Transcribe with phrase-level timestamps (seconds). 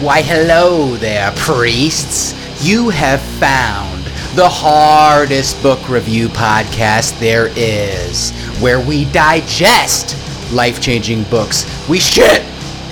[0.00, 2.32] Why, hello there, priests.
[2.66, 4.02] You have found
[4.34, 8.30] the hardest book review podcast there is,
[8.62, 10.16] where we digest
[10.54, 11.66] life changing books.
[11.86, 12.42] We shit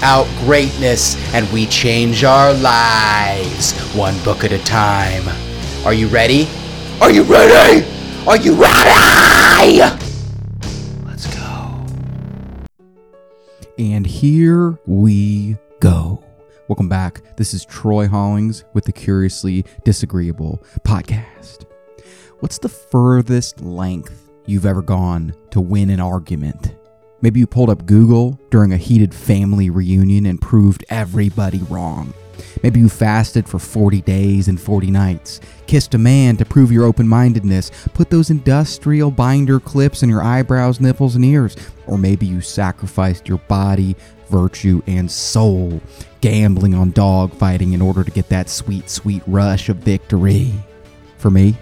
[0.02, 5.26] out greatness and we change our lives one book at a time.
[5.86, 6.46] Are you ready?
[7.00, 7.86] Are you ready?
[8.26, 9.78] Are you ready?
[11.06, 11.86] Let's go.
[13.78, 16.22] And here we go.
[16.68, 17.22] Welcome back.
[17.38, 21.64] This is Troy Hollings with the Curiously Disagreeable podcast.
[22.40, 26.76] What's the furthest length you've ever gone to win an argument?
[27.22, 32.12] Maybe you pulled up Google during a heated family reunion and proved everybody wrong.
[32.62, 36.84] Maybe you fasted for 40 days and 40 nights, kissed a man to prove your
[36.84, 42.26] open mindedness, put those industrial binder clips in your eyebrows, nipples, and ears, or maybe
[42.26, 43.96] you sacrificed your body,
[44.28, 45.80] virtue, and soul,
[46.20, 50.52] gambling on dogfighting in order to get that sweet, sweet rush of victory.
[51.18, 51.56] For me,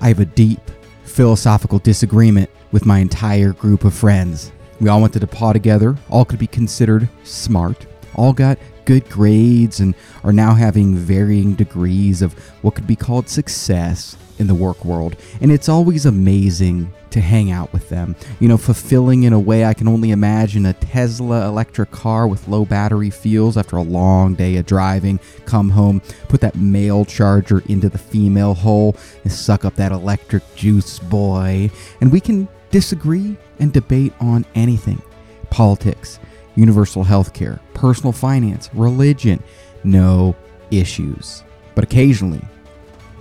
[0.00, 0.60] I have a deep
[1.04, 4.52] philosophical disagreement with my entire group of friends.
[4.80, 9.80] We all went to DePauw together, all could be considered smart, all got good grades,
[9.80, 9.94] and
[10.24, 15.14] are now having varying degrees of what could be called success in the work world.
[15.40, 18.16] And it's always amazing to hang out with them.
[18.40, 22.48] You know, fulfilling in a way I can only imagine a Tesla electric car with
[22.48, 25.20] low battery feels after a long day of driving.
[25.44, 30.42] Come home, put that male charger into the female hole, and suck up that electric
[30.56, 31.70] juice, boy.
[32.00, 35.02] And we can disagree and debate on anything
[35.50, 36.20] politics,
[36.54, 39.42] universal health care, personal finance, religion,
[39.84, 40.34] no
[40.70, 41.42] issues.
[41.74, 42.40] But occasionally,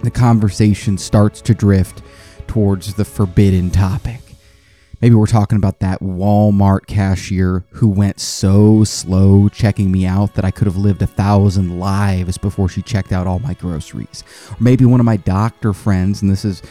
[0.01, 2.01] the conversation starts to drift
[2.47, 4.21] towards the forbidden topic.
[5.01, 10.43] Maybe we're talking about that Walmart cashier who went so slow checking me out that
[10.43, 14.23] I could have lived a thousand lives before she checked out all my groceries.
[14.51, 16.61] Or maybe one of my doctor friends, and this is,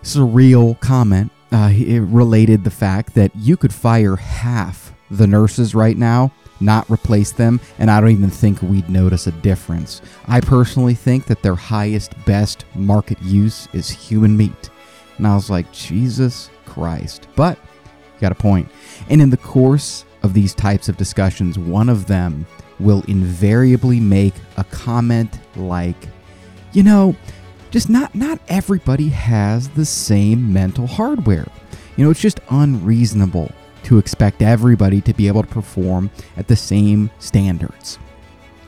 [0.00, 4.92] this is a real comment, uh, it related the fact that you could fire half
[5.08, 6.32] the nurses right now,
[6.64, 10.02] not replace them, and I don't even think we'd notice a difference.
[10.26, 14.70] I personally think that their highest, best market use is human meat.
[15.18, 17.28] And I was like, Jesus Christ.
[17.36, 17.58] But
[18.14, 18.68] you got a point.
[19.08, 22.46] And in the course of these types of discussions, one of them
[22.80, 26.08] will invariably make a comment like,
[26.72, 27.14] you know,
[27.70, 31.46] just not not everybody has the same mental hardware.
[31.96, 33.52] You know, it's just unreasonable
[33.84, 37.98] to expect everybody to be able to perform at the same standards.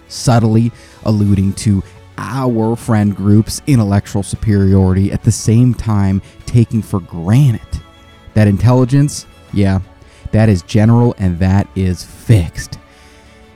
[0.09, 0.73] Subtly
[1.05, 1.83] alluding to
[2.19, 7.61] our friend group's intellectual superiority at the same time taking for granted
[8.37, 9.81] that intelligence, yeah,
[10.31, 12.79] that is general and that is fixed.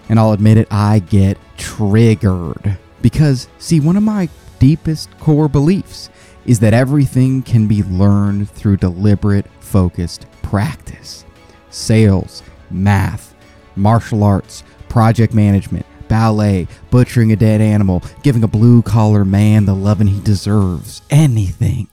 [0.09, 2.79] And I'll admit it, I get triggered.
[3.03, 6.09] Because, see, one of my deepest core beliefs
[6.47, 11.27] is that everything can be learned through deliberate, focused practice.
[11.71, 13.35] Sales, math,
[13.77, 19.75] martial arts, project management, ballet, butchering a dead animal, giving a blue collar man the
[19.75, 21.89] loving he deserves, anything.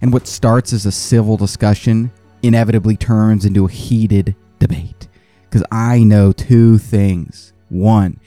[0.00, 2.10] And what starts as a civil discussion
[2.42, 5.08] inevitably turns into a heated debate.
[5.48, 7.52] Because I know two things.
[7.68, 8.18] One,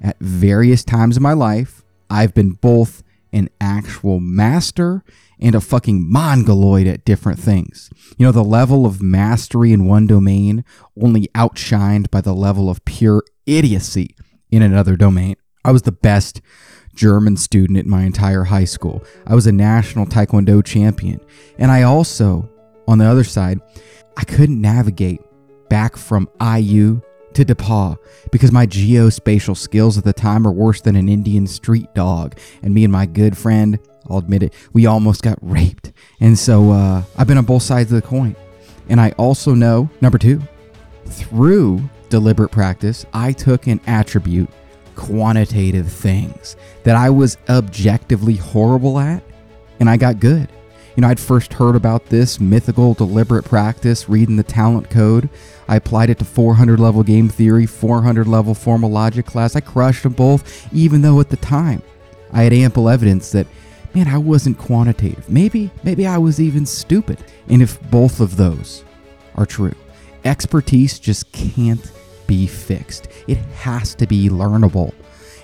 [0.00, 5.02] at various times in my life, I've been both an actual master
[5.44, 7.90] and a fucking mongoloid at different things.
[8.16, 10.64] You know, the level of mastery in one domain
[11.00, 14.16] only outshined by the level of pure idiocy
[14.50, 15.36] in another domain.
[15.62, 16.40] I was the best
[16.94, 19.04] German student at my entire high school.
[19.26, 21.20] I was a national taekwondo champion.
[21.58, 22.48] And I also,
[22.88, 23.60] on the other side,
[24.16, 25.20] I couldn't navigate
[25.68, 27.02] back from IU
[27.34, 27.98] to DePauw
[28.32, 32.38] because my geospatial skills at the time are worse than an Indian street dog.
[32.62, 33.78] And me and my good friend,
[34.08, 35.92] I'll admit it, we almost got raped.
[36.20, 38.36] And so uh, I've been on both sides of the coin.
[38.88, 40.42] And I also know, number two,
[41.06, 44.50] through deliberate practice, I took an attribute,
[44.94, 49.22] quantitative things, that I was objectively horrible at,
[49.80, 50.48] and I got good.
[50.96, 55.28] You know, I'd first heard about this mythical deliberate practice reading the talent code.
[55.66, 59.56] I applied it to 400 level game theory, 400 level formal logic class.
[59.56, 61.82] I crushed them both, even though at the time
[62.32, 63.48] I had ample evidence that,
[63.94, 65.28] man, I wasn't quantitative.
[65.30, 67.18] Maybe, maybe I was even stupid.
[67.48, 68.84] And if both of those
[69.36, 69.74] are true,
[70.24, 71.92] expertise just can't
[72.26, 73.08] be fixed.
[73.28, 74.92] It has to be learnable.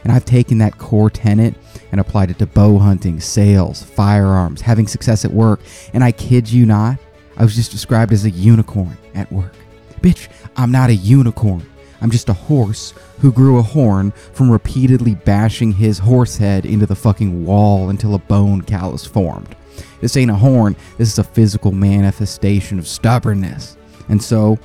[0.02, 1.55] And I've taken that core tenet
[1.93, 5.61] and applied it to bow hunting, sales, firearms, having success at work.
[5.93, 6.99] And I kid you not,
[7.37, 9.55] I was just described as a unicorn at work.
[10.00, 11.67] Bitch, I'm not a unicorn.
[12.00, 16.87] I'm just a horse who grew a horn from repeatedly bashing his horse head into
[16.87, 19.55] the fucking wall until a bone callus formed.
[20.00, 23.76] This ain't a horn, this is a physical manifestation of stubbornness.
[24.08, 24.58] And so,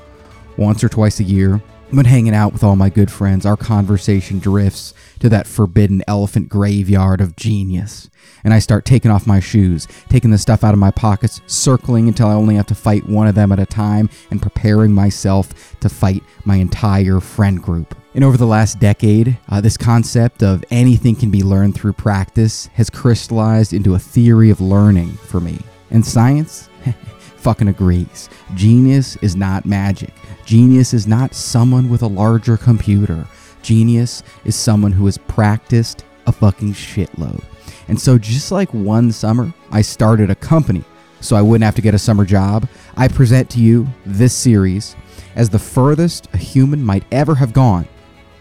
[0.57, 1.61] once or twice a year,
[1.91, 6.49] when hanging out with all my good friends, our conversation drifts to that forbidden elephant
[6.49, 8.09] graveyard of genius.
[8.43, 12.07] And I start taking off my shoes, taking the stuff out of my pockets, circling
[12.07, 15.79] until I only have to fight one of them at a time, and preparing myself
[15.79, 17.95] to fight my entire friend group.
[18.13, 22.67] And over the last decade, uh, this concept of anything can be learned through practice
[22.73, 25.59] has crystallized into a theory of learning for me.
[25.91, 26.69] And science
[27.37, 28.29] fucking agrees.
[28.55, 30.13] Genius is not magic.
[30.45, 33.27] Genius is not someone with a larger computer.
[33.62, 37.44] Genius is someone who has practiced a fucking shitload.
[37.88, 40.83] And so, just like one summer, I started a company
[41.19, 42.68] so I wouldn't have to get a summer job.
[42.95, 44.95] I present to you this series
[45.36, 47.88] as the furthest a human might ever have gone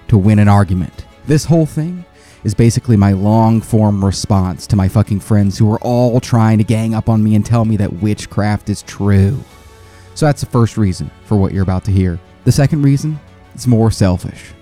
[0.08, 1.06] to win an argument.
[1.26, 2.04] This whole thing
[2.44, 6.64] is basically my long form response to my fucking friends who are all trying to
[6.64, 9.42] gang up on me and tell me that witchcraft is true.
[10.14, 12.20] So that's the first reason for what you're about to hear.
[12.44, 13.18] The second reason
[13.54, 14.52] is more selfish.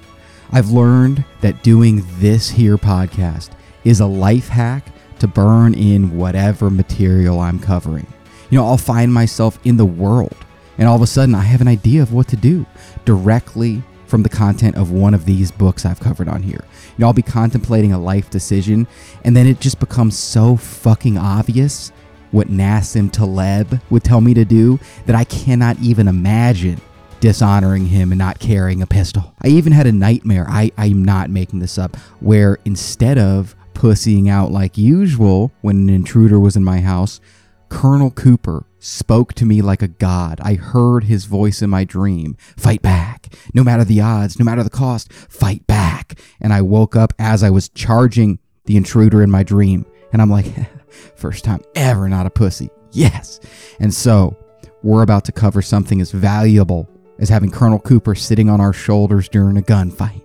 [0.50, 3.50] I've learned that doing this here podcast
[3.84, 4.86] is a life hack
[5.18, 8.06] to burn in whatever material I'm covering.
[8.50, 10.36] You know, I'll find myself in the world
[10.78, 12.66] and all of a sudden I have an idea of what to do
[13.04, 16.60] directly from the content of one of these books I've covered on here.
[16.62, 18.86] You know, I'll be contemplating a life decision
[19.24, 21.92] and then it just becomes so fucking obvious
[22.32, 26.80] what Nassim Taleb would tell me to do that I cannot even imagine
[27.20, 29.32] dishonoring him and not carrying a pistol.
[29.42, 34.28] I even had a nightmare, I, I'm not making this up, where instead of pussying
[34.28, 37.20] out like usual when an intruder was in my house,
[37.68, 40.40] Colonel Cooper spoke to me like a god.
[40.42, 43.34] I heard his voice in my dream fight back.
[43.54, 46.20] No matter the odds, no matter the cost, fight back.
[46.40, 49.86] And I woke up as I was charging the intruder in my dream.
[50.12, 50.46] And I'm like,
[51.14, 52.70] first time ever not a pussy.
[52.92, 53.40] Yes.
[53.80, 54.36] And so
[54.82, 59.28] we're about to cover something as valuable as having Colonel Cooper sitting on our shoulders
[59.28, 60.22] during a gunfight.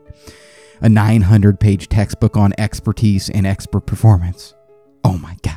[0.81, 4.53] A 900 page textbook on expertise and expert performance.
[5.03, 5.55] Oh my God.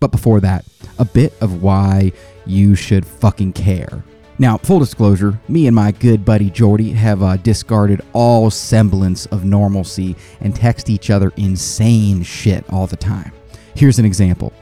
[0.00, 0.64] But before that,
[0.98, 2.12] a bit of why
[2.44, 4.04] you should fucking care.
[4.38, 9.46] Now, full disclosure, me and my good buddy Jordy have uh, discarded all semblance of
[9.46, 13.32] normalcy and text each other insane shit all the time.
[13.76, 14.54] Here's an example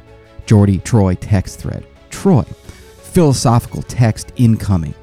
[0.44, 1.86] Jordy Troy text thread.
[2.10, 4.94] Troy, philosophical text incoming.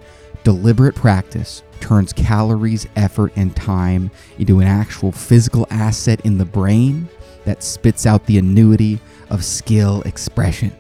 [0.44, 7.08] Deliberate practice turns calories, effort, and time into an actual physical asset in the brain
[7.46, 9.00] that spits out the annuity
[9.30, 10.76] of skill expression.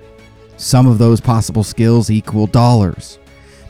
[0.57, 3.17] Some of those possible skills equal dollars.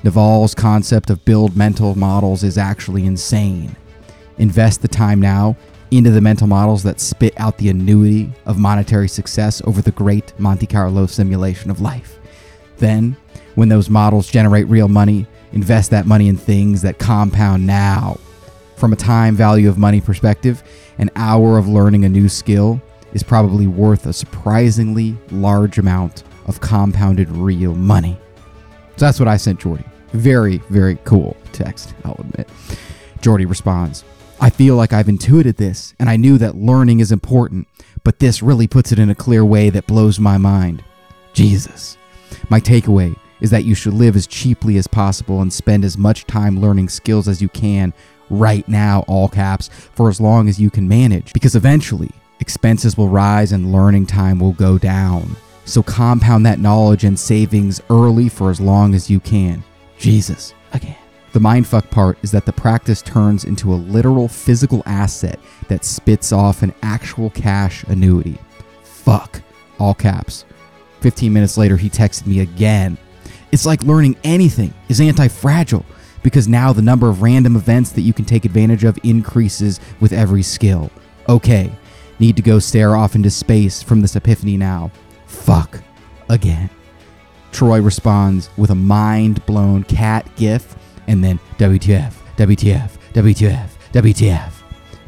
[0.04, 3.76] Naval's concept of build mental models is actually insane.
[4.40, 5.56] Invest the time now
[5.92, 10.38] into the mental models that spit out the annuity of monetary success over the great
[10.40, 12.18] Monte Carlo simulation of life.
[12.78, 13.18] Then,
[13.56, 18.18] when those models generate real money, invest that money in things that compound now.
[18.78, 20.64] From a time value of money perspective,
[20.98, 22.82] an hour of learning a new skill
[23.14, 28.18] is probably worth a surprisingly large amount of compounded real money.
[28.96, 29.86] So that's what I sent Jordy.
[30.14, 32.50] Very, very cool text, I'll admit.
[33.22, 34.04] Jordy responds
[34.44, 37.68] I feel like I've intuited this, and I knew that learning is important,
[38.04, 40.84] but this really puts it in a clear way that blows my mind.
[41.32, 41.96] Jesus.
[42.50, 46.26] My takeaway is that you should live as cheaply as possible and spend as much
[46.26, 47.94] time learning skills as you can
[48.32, 53.10] right now, all caps, for as long as you can manage, because eventually expenses will
[53.10, 55.36] rise and learning time will go down.
[55.66, 59.64] So compound that knowledge and savings early for as long as you can.
[60.00, 60.96] Jesus, again.
[61.34, 66.34] The mindfuck part is that the practice turns into a literal physical asset that spits
[66.34, 68.38] off an actual cash annuity.
[68.84, 69.42] Fuck.
[69.80, 70.44] All caps.
[71.00, 72.98] 15 minutes later, he texted me again.
[73.52, 75.86] It's like learning anything is anti fragile
[76.22, 80.14] because now the number of random events that you can take advantage of increases with
[80.14, 80.92] every skill.
[81.28, 81.72] Okay,
[82.20, 84.92] need to go stare off into space from this epiphany now.
[85.26, 85.82] Fuck.
[86.30, 86.70] Again.
[87.52, 90.76] Troy responds with a mind blown cat gif
[91.08, 94.52] and then WTF, WTF, WTF, WTF.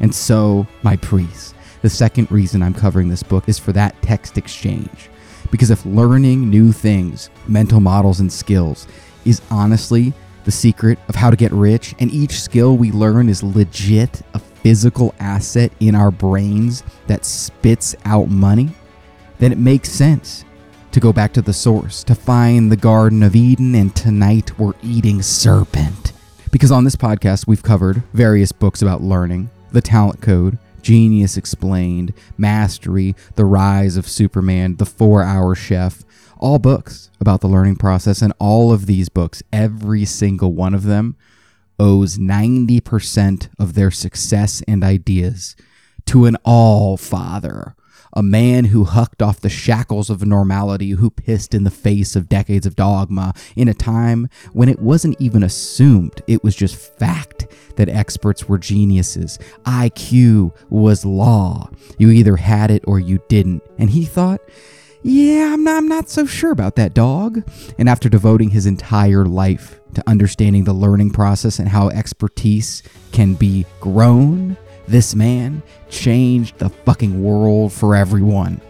[0.00, 4.38] And so, my priest, the second reason I'm covering this book is for that text
[4.38, 5.10] exchange.
[5.50, 8.86] Because if learning new things, mental models, and skills
[9.24, 10.12] is honestly
[10.44, 14.38] the secret of how to get rich, and each skill we learn is legit a
[14.38, 18.70] physical asset in our brains that spits out money,
[19.38, 20.43] then it makes sense
[20.94, 24.74] to go back to the source, to find the Garden of Eden, and tonight we're
[24.80, 26.12] eating serpent.
[26.52, 32.14] Because on this podcast, we've covered various books about learning, the talent code, Genius Explained,
[32.38, 36.04] Mastery, The Rise of Superman, The Four Hour Chef,
[36.38, 38.22] all books about the learning process.
[38.22, 41.16] And all of these books, every single one of them,
[41.76, 45.56] owes 90% of their success and ideas
[46.06, 47.74] to an all father
[48.14, 52.28] a man who hucked off the shackles of normality, who pissed in the face of
[52.28, 57.46] decades of dogma in a time when it wasn't even assumed, it was just fact
[57.76, 59.38] that experts were geniuses.
[59.64, 61.68] IQ was law.
[61.98, 63.62] You either had it or you didn't.
[63.78, 64.40] And he thought,
[65.02, 67.46] yeah, I'm not, I'm not so sure about that dog.
[67.78, 73.34] And after devoting his entire life to understanding the learning process and how expertise can
[73.34, 74.56] be grown,
[74.86, 78.60] this man changed the fucking world for everyone.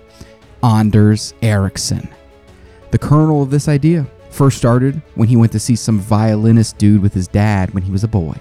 [0.62, 2.08] Anders Ericsson.
[2.90, 7.02] The kernel of this idea first started when he went to see some violinist dude
[7.02, 8.34] with his dad when he was a boy.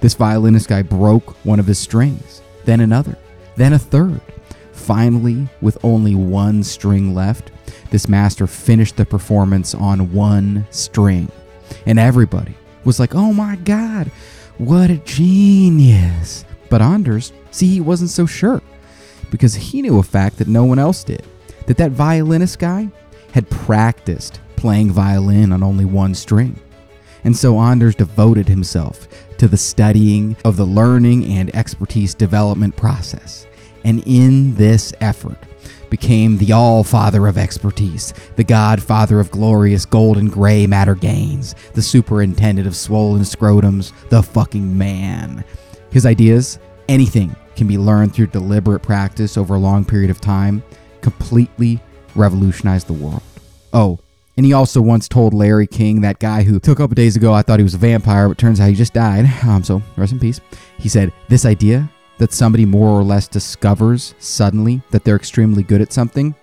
[0.00, 3.16] This violinist guy broke one of his strings, then another,
[3.56, 4.20] then a third.
[4.72, 7.52] Finally, with only one string left,
[7.90, 11.30] this master finished the performance on one string.
[11.86, 12.54] And everybody
[12.84, 14.10] was like, oh my god,
[14.58, 16.44] what a genius.
[16.72, 18.62] But Anders, see, he wasn't so sure
[19.30, 21.22] because he knew a fact that no one else did
[21.66, 22.88] that that violinist guy
[23.32, 26.58] had practiced playing violin on only one string.
[27.24, 33.46] And so Anders devoted himself to the studying of the learning and expertise development process.
[33.84, 35.36] And in this effort,
[35.90, 41.82] became the all father of expertise, the godfather of glorious golden gray matter gains, the
[41.82, 45.44] superintendent of swollen scrotums, the fucking man.
[45.92, 46.58] His ideas,
[46.88, 50.62] anything can be learned through deliberate practice over a long period of time,
[51.02, 51.80] completely
[52.14, 53.22] revolutionized the world.
[53.72, 53.98] Oh,
[54.36, 57.34] and he also once told Larry King, that guy who took a couple days ago,
[57.34, 59.30] I thought he was a vampire, but turns out he just died.
[59.46, 60.40] Um, so rest in peace.
[60.78, 65.82] He said, This idea that somebody more or less discovers suddenly that they're extremely good
[65.82, 66.34] at something,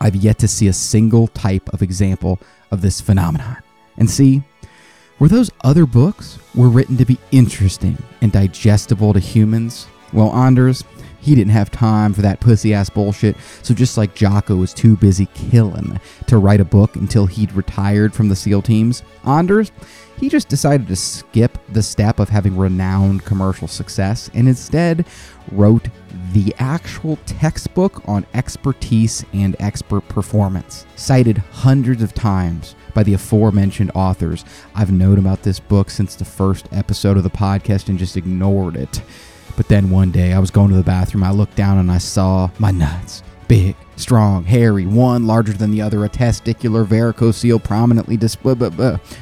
[0.00, 2.38] I've yet to see a single type of example
[2.70, 3.56] of this phenomenon.
[3.96, 4.42] And see,
[5.18, 10.84] where those other books were written to be interesting and digestible to humans, well, Anders,
[11.20, 13.36] he didn't have time for that pussy ass bullshit.
[13.62, 18.14] So just like Jocko was too busy killing to write a book until he'd retired
[18.14, 19.72] from the SEAL teams, Anders,
[20.18, 25.06] he just decided to skip the step of having renowned commercial success and instead
[25.52, 25.88] wrote
[26.32, 33.92] the actual textbook on expertise and expert performance, cited hundreds of times by the aforementioned
[33.94, 34.44] authors.
[34.74, 38.74] I've known about this book since the first episode of the podcast and just ignored
[38.74, 39.00] it.
[39.56, 41.98] But then one day I was going to the bathroom, I looked down and I
[41.98, 43.22] saw my nuts.
[43.46, 48.60] Big, strong, hairy, one larger than the other, a testicular varicocele prominently displayed.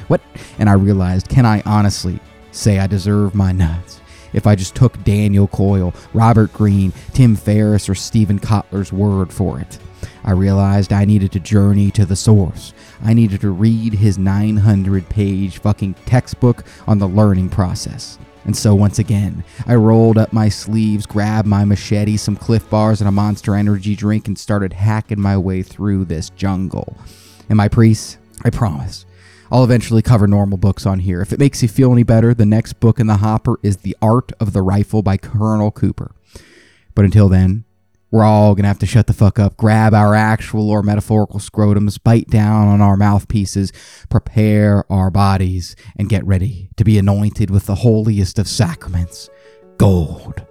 [0.07, 0.21] What?
[0.57, 2.19] And I realized, can I honestly
[2.51, 4.01] say I deserve my nuts?
[4.37, 9.59] If I just took Daniel Coyle, Robert Greene, Tim Ferriss, or Steven Kotler's word for
[9.59, 9.79] it.
[10.23, 12.73] I realized I needed to journey to the source.
[13.03, 18.19] I needed to read his 900 page fucking textbook on the learning process.
[18.45, 23.01] And so once again, I rolled up my sleeves, grabbed my machete, some Clif Bars,
[23.01, 26.95] and a Monster Energy drink, and started hacking my way through this jungle.
[27.49, 29.06] And my priests, I promise,
[29.51, 31.21] I'll eventually cover normal books on here.
[31.21, 33.95] If it makes you feel any better, the next book in the hopper is The
[34.01, 36.11] Art of the Rifle by Colonel Cooper.
[36.95, 37.63] But until then,
[38.11, 41.39] we're all going to have to shut the fuck up, grab our actual or metaphorical
[41.39, 43.73] scrotums, bite down on our mouthpieces,
[44.09, 49.29] prepare our bodies, and get ready to be anointed with the holiest of sacraments
[49.77, 50.43] gold.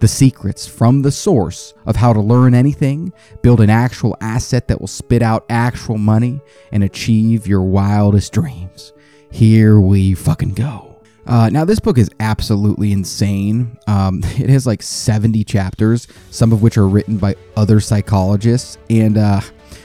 [0.00, 4.80] The secrets from the source of how to learn anything, build an actual asset that
[4.80, 6.40] will spit out actual money,
[6.72, 8.92] and achieve your wildest dreams.
[9.30, 10.91] Here we fucking go.
[11.26, 13.78] Uh, now, this book is absolutely insane.
[13.86, 18.78] Um, it has like 70 chapters, some of which are written by other psychologists.
[18.90, 19.40] And uh,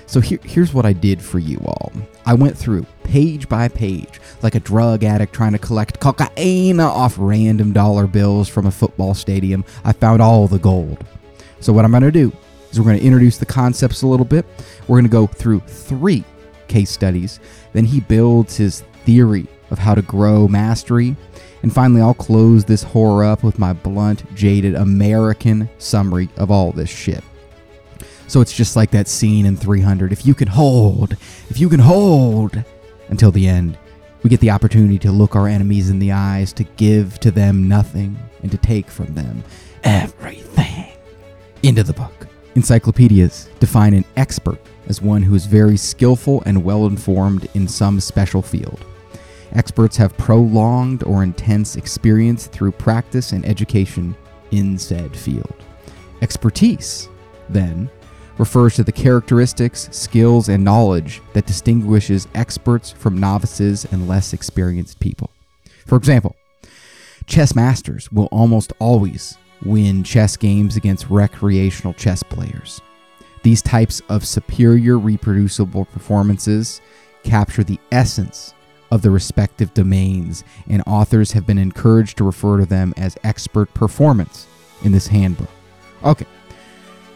[0.08, 1.92] so here, here's what I did for you all
[2.26, 7.16] I went through page by page, like a drug addict trying to collect cocaine off
[7.18, 9.64] random dollar bills from a football stadium.
[9.84, 11.06] I found all the gold.
[11.60, 12.32] So, what I'm going to do
[12.72, 14.46] is we're going to introduce the concepts a little bit.
[14.88, 16.24] We're going to go through three
[16.68, 17.40] case studies.
[17.74, 21.16] Then he builds his theory of how to grow mastery.
[21.64, 26.72] And finally, I'll close this horror up with my blunt, jaded American summary of all
[26.72, 27.24] this shit.
[28.28, 30.12] So it's just like that scene in 300.
[30.12, 31.14] If you can hold,
[31.50, 32.64] if you can hold
[33.10, 33.78] until the end,
[34.24, 37.68] we get the opportunity to look our enemies in the eyes, to give to them
[37.68, 39.44] nothing, and to take from them
[39.84, 40.92] everything.
[41.64, 42.28] Into the book.
[42.56, 48.00] Encyclopedias define an expert as one who is very skillful and well informed in some
[48.00, 48.84] special field
[49.58, 54.16] Experts have prolonged or intense experience through practice and education
[54.52, 55.64] in said field.
[56.22, 57.10] Expertise,
[57.50, 57.90] then,
[58.38, 65.00] refers to the characteristics, skills, and knowledge that distinguishes experts from novices and less experienced
[65.00, 65.32] people.
[65.88, 66.36] For example,
[67.26, 72.80] chess masters will almost always win chess games against recreational chess players.
[73.42, 76.80] These types of superior reproducible performances
[77.24, 78.54] capture the essence
[78.92, 83.74] of the respective domains, and authors have been encouraged to refer to them as expert
[83.74, 84.48] performance
[84.84, 85.50] in this handbook.
[86.04, 86.26] Okay.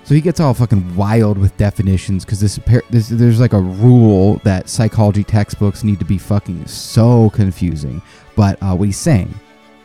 [0.03, 2.59] So he gets all fucking wild with definitions because this,
[2.89, 8.01] this there's like a rule that psychology textbooks need to be fucking so confusing.
[8.35, 9.33] But uh, what he's saying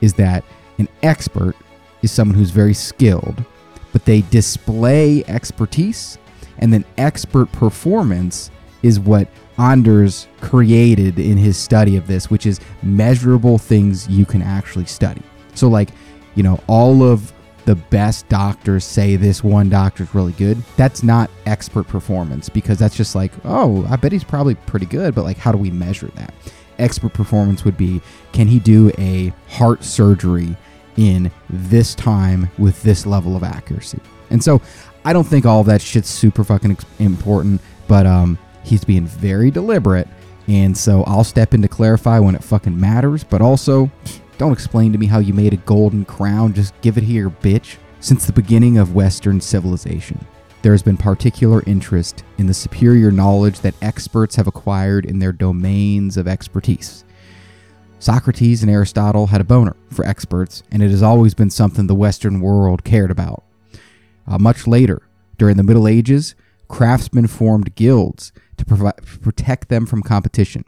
[0.01, 0.43] is that
[0.79, 1.55] an expert
[2.03, 3.45] is someone who's very skilled,
[3.93, 6.19] but they display expertise,
[6.59, 8.51] and then expert performance
[8.83, 9.29] is what
[9.59, 15.23] Anders created in his study of this, which is measurable things you can actually study.
[15.55, 15.91] So, like,
[16.35, 17.33] you know, all of
[17.67, 20.63] the best doctors say this one doctor is really good.
[20.77, 25.15] That's not expert performance because that's just like, oh, I bet he's probably pretty good,
[25.15, 26.33] but like, how do we measure that?
[26.79, 28.01] Expert performance would be
[28.33, 30.57] can he do a heart surgery
[30.97, 34.01] in this time with this level of accuracy?
[34.31, 34.63] And so
[35.05, 40.09] I don't think all that shit's super fucking important, but um, he's being very deliberate.
[40.49, 43.91] And so I'll step in to clarify when it fucking matters, but also
[44.39, 46.53] don't explain to me how you made a golden crown.
[46.53, 47.77] Just give it here, bitch.
[48.01, 50.25] Since the beginning of Western civilization,
[50.63, 55.33] there has been particular interest in the superior knowledge that experts have acquired in their
[55.33, 57.05] domains of expertise.
[57.99, 61.95] Socrates and Aristotle had a boner for experts, and it has always been something the
[61.95, 63.43] Western world cared about.
[64.27, 65.03] Uh, much later,
[65.39, 66.35] during the Middle Ages,
[66.69, 70.65] craftsmen formed guilds to protect them from competition.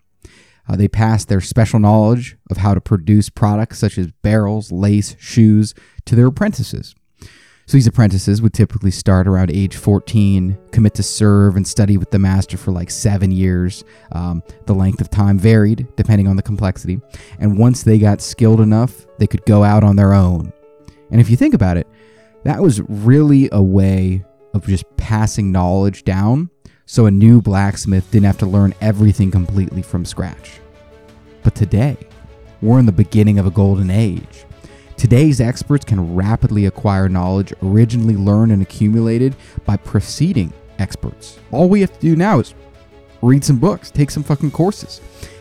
[0.69, 5.17] Uh, they passed their special knowledge of how to produce products such as barrels, lace,
[5.19, 5.75] shoes
[6.05, 6.95] to their apprentices.
[7.69, 12.11] So these apprentices would typically start around age 14, commit to serve and study with
[12.11, 13.85] the master for like seven years.
[14.13, 16.99] Um, the length of time varied depending on the complexity.
[17.39, 20.51] And once they got skilled enough, they could go out on their own.
[21.11, 21.87] And if you think about it,
[22.45, 26.51] that was really a way of just passing knowledge down
[26.87, 30.61] so a new blacksmith didn't have to learn everything completely from scratch.
[31.43, 31.97] But today,
[32.63, 34.47] we're in the beginning of a golden age.
[34.97, 41.39] Today's experts can rapidly acquire knowledge originally learned and accumulated by preceding experts.
[41.53, 42.55] All we have to do now is
[43.23, 45.01] read some books, take some fucking courses.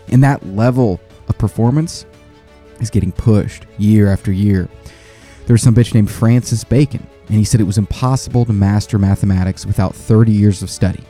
[0.10, 2.06] And that level of performance
[2.80, 4.70] is getting pushed year after year.
[5.46, 9.66] There's some bitch named Francis Bacon, and he said it was impossible to master mathematics
[9.66, 11.04] without 30 years of study.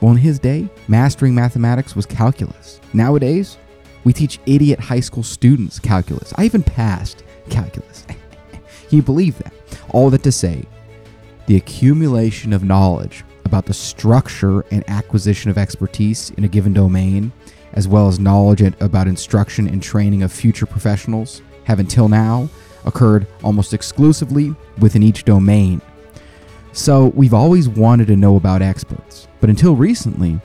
[0.00, 2.80] Well, in his day, mastering mathematics was calculus.
[2.92, 3.58] Nowadays,
[4.04, 6.32] we teach idiot high school students calculus.
[6.36, 8.04] I even passed calculus.
[8.88, 9.52] Can you believe that?
[9.90, 10.64] All that to say,
[11.46, 17.32] the accumulation of knowledge about the structure and acquisition of expertise in a given domain,
[17.74, 22.48] as well as knowledge about instruction and training of future professionals, have until now
[22.84, 25.80] occurred almost exclusively within each domain.
[26.72, 29.28] So we've always wanted to know about experts.
[29.40, 30.40] But until recently,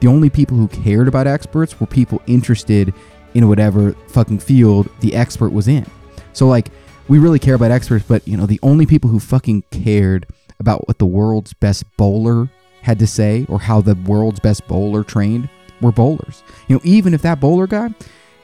[0.00, 2.92] the only people who cared about experts were people interested
[3.34, 5.86] in whatever fucking field the expert was in.
[6.32, 6.68] So like
[7.08, 10.26] we really care about experts, but you know, the only people who fucking cared
[10.58, 12.48] about what the world's best bowler
[12.82, 15.48] had to say or how the world's best bowler trained
[15.80, 16.42] were bowlers.
[16.68, 17.90] You know, even if that bowler guy,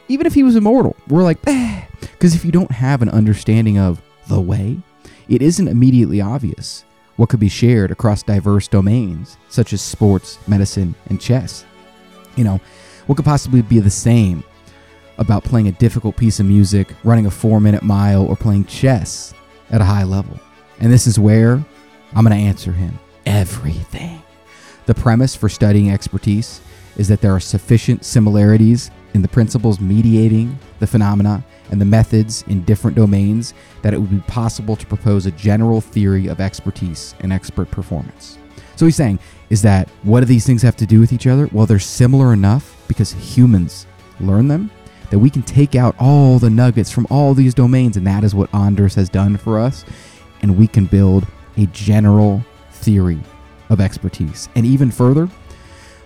[0.07, 1.83] even if he was immortal, we're like, eh.
[1.99, 4.79] Because if you don't have an understanding of the way,
[5.27, 10.95] it isn't immediately obvious what could be shared across diverse domains, such as sports, medicine,
[11.09, 11.65] and chess.
[12.35, 12.61] You know,
[13.07, 14.43] what could possibly be the same
[15.17, 19.33] about playing a difficult piece of music, running a four minute mile, or playing chess
[19.71, 20.39] at a high level?
[20.79, 21.53] And this is where
[22.13, 24.21] I'm going to answer him everything.
[24.85, 26.61] The premise for studying expertise
[26.95, 32.43] is that there are sufficient similarities in the principles mediating the phenomena and the methods
[32.43, 37.15] in different domains that it would be possible to propose a general theory of expertise
[37.21, 38.37] and expert performance.
[38.75, 39.17] So he's saying
[39.49, 41.49] is that what do these things have to do with each other?
[41.51, 43.87] Well, they're similar enough because humans
[44.19, 44.69] learn them
[45.09, 48.35] that we can take out all the nuggets from all these domains, and that is
[48.35, 49.83] what Anders has done for us.
[50.43, 51.25] And we can build
[51.55, 53.19] a general theory
[53.69, 54.47] of expertise.
[54.55, 55.27] And even further,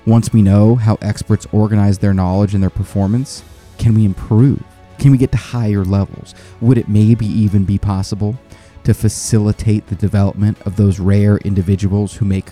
[0.06, 3.44] once we know how experts organize their knowledge and their performance,
[3.78, 4.64] can we improve?
[4.98, 6.34] Can we get to higher levels?
[6.60, 8.38] Would it maybe even be possible
[8.84, 12.50] to facilitate the development of those rare individuals who make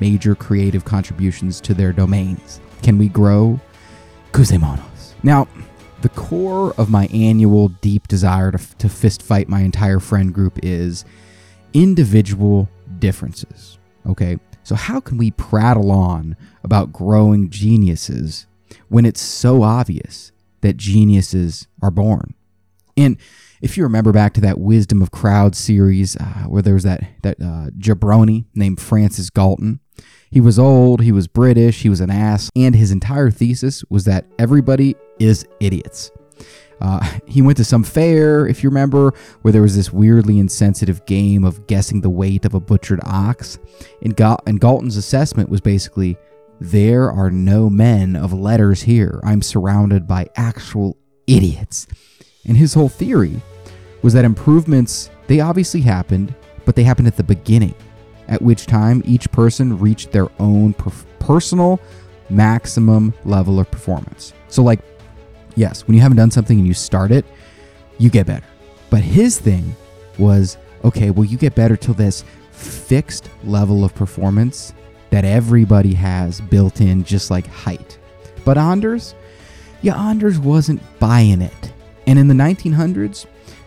[0.00, 2.60] major creative contributions to their domains?
[2.82, 3.60] Can we grow
[4.32, 5.14] Kusemonos?
[5.22, 5.48] Now,
[6.02, 10.58] the core of my annual deep desire to, to fist fight my entire friend group
[10.62, 11.04] is
[11.72, 13.78] individual differences.
[14.06, 18.46] Okay, so how can we prattle on about growing geniuses
[18.88, 22.34] when it's so obvious that geniuses are born?
[22.96, 23.16] And
[23.60, 27.04] if you remember back to that Wisdom of Crowds series uh, where there was that
[27.22, 29.80] that uh, jabroni named Francis Galton,
[30.30, 34.04] he was old, he was British, he was an ass, and his entire thesis was
[34.04, 36.10] that everybody is idiots.
[36.82, 41.04] Uh, he went to some fair, if you remember, where there was this weirdly insensitive
[41.06, 43.58] game of guessing the weight of a butchered ox.
[44.02, 46.18] And, Ga- and Galton's assessment was basically
[46.60, 49.20] there are no men of letters here.
[49.24, 51.86] I'm surrounded by actual idiots.
[52.44, 53.40] And his whole theory
[54.02, 57.74] was that improvements, they obviously happened, but they happened at the beginning
[58.28, 61.80] at which time each person reached their own per- personal
[62.30, 64.32] maximum level of performance.
[64.48, 64.80] So, like,
[65.56, 67.24] yes, when you haven't done something and you start it,
[67.98, 68.46] you get better.
[68.90, 69.74] But his thing
[70.18, 74.74] was okay, well, you get better till this fixed level of performance
[75.10, 77.98] that everybody has built in, just like height.
[78.44, 79.14] But Anders,
[79.82, 81.72] yeah, Anders wasn't buying it.
[82.06, 83.26] And in the 1900s,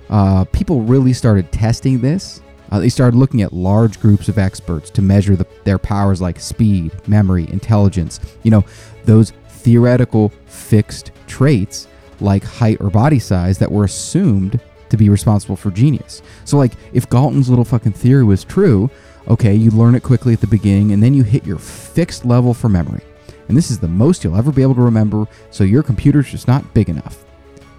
[0.09, 4.89] uh, people really started testing this uh, they started looking at large groups of experts
[4.91, 8.65] to measure the, their powers like speed, memory, intelligence, you know,
[9.05, 11.87] those theoretical fixed traits
[12.19, 14.59] like height or body size that were assumed
[14.89, 16.21] to be responsible for genius.
[16.45, 18.89] So, like, if Galton's little fucking theory was true,
[19.27, 22.53] okay, you learn it quickly at the beginning and then you hit your fixed level
[22.53, 23.01] for memory.
[23.47, 26.47] And this is the most you'll ever be able to remember, so your computer's just
[26.47, 27.25] not big enough.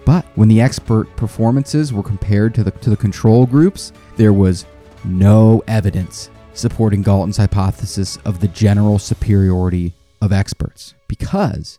[0.05, 4.65] But when the expert performances were compared to the, to the control groups, there was
[5.03, 11.77] no evidence supporting Galton's hypothesis of the general superiority of experts because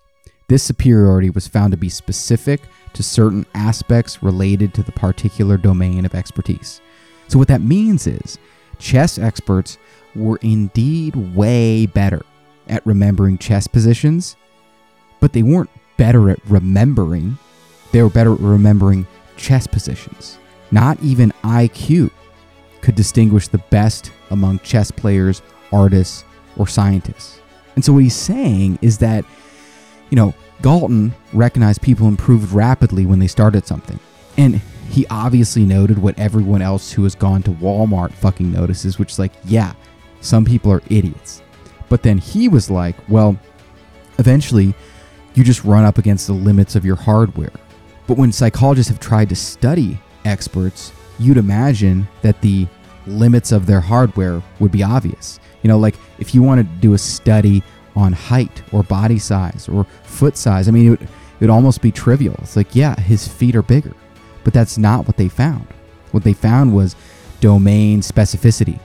[0.49, 2.63] this superiority was found to be specific
[2.95, 6.81] to certain aspects related to the particular domain of expertise.
[7.29, 8.39] So, what that means is
[8.79, 9.79] chess experts
[10.15, 12.23] were indeed way better
[12.69, 14.37] at remembering chess positions,
[15.21, 17.39] but they weren't better at remembering,
[17.93, 19.07] they were better at remembering
[19.37, 20.39] chess positions.
[20.71, 22.11] Not even IQ
[22.81, 26.25] could distinguish the best among chess players, artists,
[26.57, 27.41] or scientists.
[27.75, 29.25] And so what he's saying is that,
[30.11, 33.99] you know, Galton recognized people improved rapidly when they started something.
[34.37, 39.13] And he obviously noted what everyone else who has gone to Walmart fucking notices, which
[39.13, 39.75] is like, yeah,
[40.21, 41.43] some people are idiots.
[41.89, 43.39] But then he was like, well,
[44.19, 44.75] eventually
[45.35, 47.53] you just run up against the limits of your hardware.
[48.07, 52.67] But when psychologists have tried to study experts, you'd imagine that the
[53.07, 55.41] limits of their hardware would be obvious.
[55.63, 57.63] You know, like if you wanted to do a study
[57.99, 61.09] on height or body size or foot size, I mean, it would, it
[61.41, 62.37] would almost be trivial.
[62.39, 63.95] It's like, yeah, his feet are bigger.
[64.45, 65.67] But that's not what they found.
[66.13, 66.97] What they found was
[67.41, 68.81] domain specificity.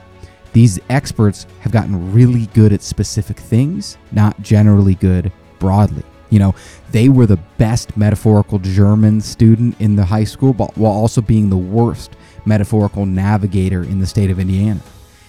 [0.52, 6.04] These experts have gotten really good at specific things, not generally good broadly.
[6.30, 6.54] You know,
[6.90, 11.50] they were the best metaphorical German student in the high school, but while also being
[11.50, 14.80] the worst metaphorical navigator in the state of Indiana.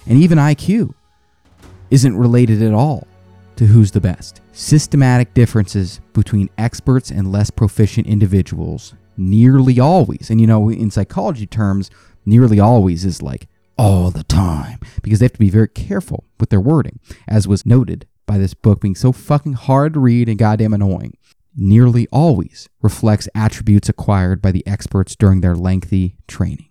[0.08, 0.94] And even IQ
[1.92, 3.08] isn't related at all
[3.58, 4.42] to who's the best.
[4.52, 11.48] Systematic differences between experts and less proficient individuals nearly always, and you know, in psychology
[11.48, 11.90] terms,
[12.26, 16.50] nearly always is like all the time because they have to be very careful with
[16.50, 20.38] their wording, as was noted by this book being so fucking hard to read and
[20.38, 21.16] goddamn annoying.
[21.56, 26.70] Nearly always reflects attributes acquired by the experts during their lengthy training.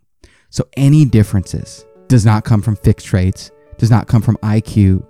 [0.51, 5.07] So any differences does not come from fixed traits, does not come from IQ,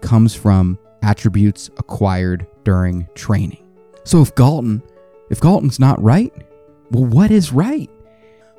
[0.00, 3.64] comes from attributes acquired during training.
[4.04, 4.82] So if Galton,
[5.30, 6.32] if Galton's not right,
[6.90, 7.90] well, what is right?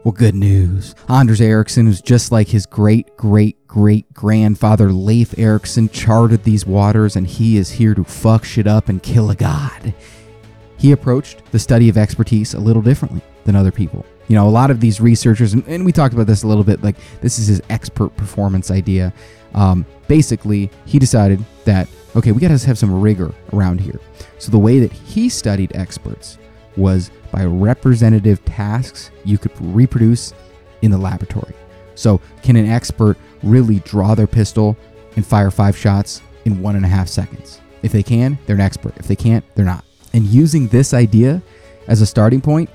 [0.04, 0.96] Well, good news.
[1.10, 7.16] Anders Ericsson, who's just like his great great great grandfather Leif Erikson, charted these waters
[7.16, 9.94] and he is here to fuck shit up and kill a god.
[10.78, 14.50] He approached the study of expertise a little differently than other people you know, a
[14.50, 17.40] lot of these researchers, and, and we talked about this a little bit, like this
[17.40, 19.12] is his expert performance idea.
[19.54, 24.00] Um, basically, he decided that, okay, we got to have some rigor around here.
[24.38, 26.38] So the way that he studied experts
[26.78, 30.34] was by representative tasks you could reproduce
[30.82, 31.54] in the laboratory.
[31.96, 34.78] So, can an expert really draw their pistol
[35.16, 37.60] and fire five shots in one and a half seconds?
[37.84, 38.96] If they can, they're an expert.
[38.98, 39.84] If they can't, they're not.
[40.14, 41.42] And using this idea
[41.88, 42.70] as a starting point,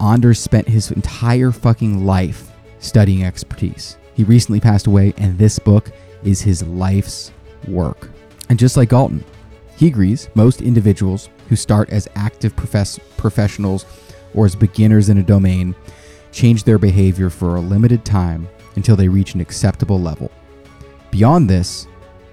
[0.00, 3.96] Anders spent his entire fucking life studying expertise.
[4.14, 5.90] He recently passed away, and this book
[6.24, 7.32] is his life's
[7.68, 8.10] work.
[8.48, 9.24] And just like Galton,
[9.76, 13.86] he agrees most individuals who start as active profess- professionals
[14.34, 15.74] or as beginners in a domain
[16.30, 20.30] change their behavior for a limited time until they reach an acceptable level.
[21.10, 21.86] Beyond this,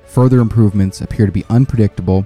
[0.06, 2.26] further improvements appear to be unpredictable,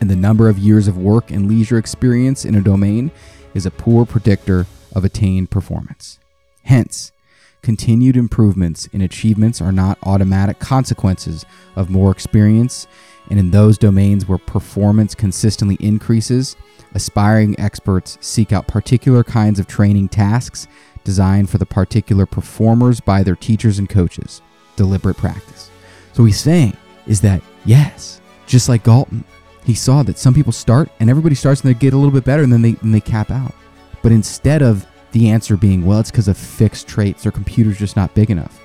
[0.00, 3.10] and the number of years of work and leisure experience in a domain
[3.54, 6.18] is a poor predictor of attained performance.
[6.64, 7.12] Hence,
[7.62, 11.44] continued improvements in achievements are not automatic consequences
[11.76, 12.86] of more experience,
[13.28, 16.56] and in those domains where performance consistently increases,
[16.94, 20.66] aspiring experts seek out particular kinds of training tasks
[21.04, 24.42] designed for the particular performers by their teachers and coaches.
[24.76, 25.70] Deliberate practice.
[26.12, 29.24] So he's saying is that yes, just like Galton,
[29.64, 32.24] he saw that some people start and everybody starts and they get a little bit
[32.24, 33.54] better and then they and they cap out.
[34.02, 37.96] But instead of the answer being, well, it's because of fixed traits, their computer's just
[37.96, 38.60] not big enough.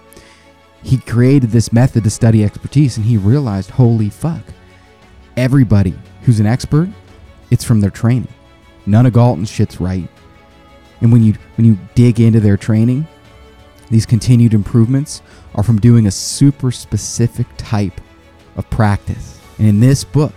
[0.83, 4.43] He created this method to study expertise and he realized, holy fuck,
[5.35, 6.89] everybody who's an expert,
[7.49, 8.27] it's from their training.
[8.85, 10.07] None of Galton's shit's right.
[11.01, 13.07] And when you when you dig into their training,
[13.89, 15.21] these continued improvements
[15.55, 17.99] are from doing a super specific type
[18.55, 19.39] of practice.
[19.57, 20.33] And in this book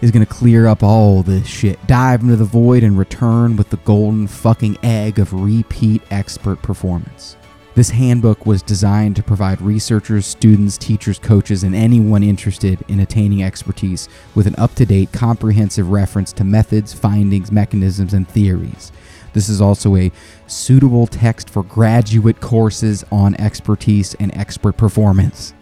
[0.00, 3.70] is going to clear up all this shit, dive into the void and return with
[3.70, 7.36] the golden fucking egg of repeat expert performance.
[7.74, 13.42] This handbook was designed to provide researchers, students, teachers, coaches, and anyone interested in attaining
[13.42, 18.90] expertise with an up to date, comprehensive reference to methods, findings, mechanisms, and theories.
[19.32, 20.10] This is also a
[20.48, 25.54] suitable text for graduate courses on expertise and expert performance.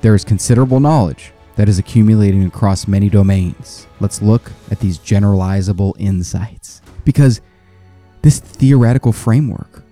[0.00, 3.86] There is considerable knowledge that is accumulating across many domains.
[4.00, 6.80] Let's look at these generalizable insights.
[7.04, 7.40] Because
[8.22, 9.82] this theoretical framework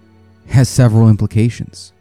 [0.47, 1.93] has several implications.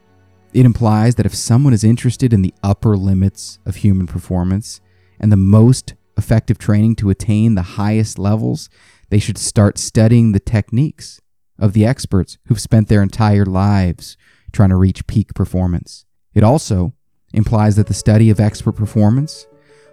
[0.54, 4.82] It implies that if someone is interested in the upper limits of human performance
[5.20, 8.70] and the most effective training to attain the highest levels,
[9.10, 11.22] they should start studying the techniques
[11.58, 14.18] of the experts who've spent their entire lives
[14.52, 16.06] trying to reach peak performance.
[16.34, 16.94] It also
[17.34, 19.48] implies that the study of expert performance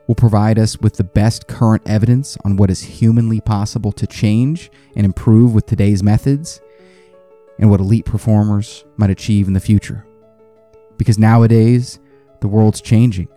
[0.07, 4.71] will provide us with the best current evidence on what is humanly possible to change
[4.95, 6.61] and improve with today's methods
[7.59, 10.07] and what elite performers might achieve in the future.
[10.97, 11.99] Because nowadays,
[12.41, 13.29] the world's changing.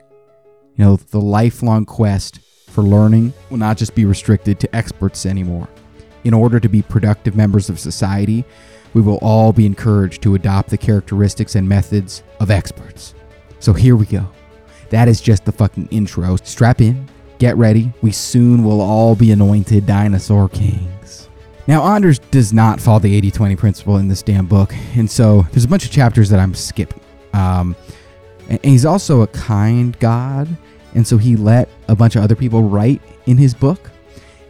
[0.76, 5.68] You know, the lifelong quest for learning will not just be restricted to experts anymore.
[6.24, 8.46] In order to be productive members of society,
[8.94, 13.14] we will all be encouraged to adopt the characteristics and methods of experts.
[13.60, 14.28] So here we go.
[14.90, 16.36] That is just the fucking intro.
[16.38, 17.94] Strap in, get ready.
[18.02, 21.30] We soon will all be anointed dinosaur kings.
[21.68, 25.44] Now, Anders does not follow the 80 20 principle in this damn book, and so
[25.52, 27.02] there's a bunch of chapters that I'm skipping.
[27.34, 27.76] Um,
[28.50, 30.48] and he's also a kind God,
[30.96, 33.92] and so he let a bunch of other people write in his book.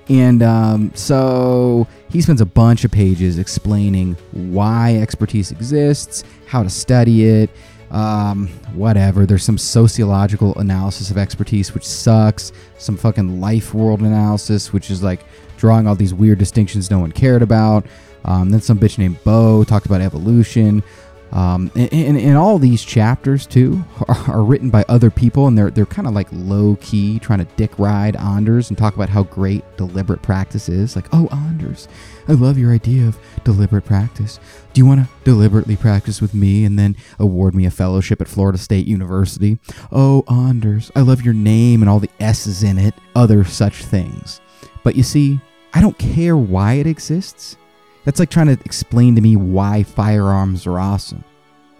[0.07, 6.69] And um, so he spends a bunch of pages explaining why expertise exists, how to
[6.69, 7.49] study it,
[7.91, 9.25] um, whatever.
[9.25, 12.51] There's some sociological analysis of expertise, which sucks.
[12.77, 15.21] Some fucking life world analysis, which is like
[15.57, 17.85] drawing all these weird distinctions no one cared about.
[18.25, 20.83] Um, then some bitch named Bo talked about evolution.
[21.31, 25.57] Um, and, and, and, all these chapters too are, are, written by other people, and
[25.57, 29.09] they're they're kind of like low key trying to dick ride Anders and talk about
[29.09, 30.95] how great deliberate practice is.
[30.95, 31.87] Like, oh Anders,
[32.27, 34.39] I love your idea of deliberate practice.
[34.73, 38.27] Do you want to deliberately practice with me and then award me a fellowship at
[38.27, 39.59] Florida State University?
[39.91, 42.95] Oh Anders, I love your name and all the S's in it.
[43.15, 44.41] Other such things,
[44.83, 45.39] but you see,
[45.73, 47.57] I don't care why it exists.
[48.05, 51.23] That's like trying to explain to me why firearms are awesome.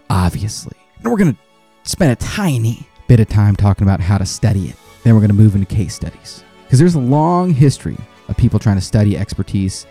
[0.08, 0.76] Obviously.
[1.02, 4.66] And we're going to spend a tiny bit of time talking about how to study
[4.66, 4.76] it.
[5.02, 6.44] Then we're going to move into case studies.
[6.64, 7.96] Because there's a long history
[8.28, 9.86] of people trying to study expertise